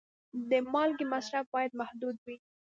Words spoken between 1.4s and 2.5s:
باید محدود وي.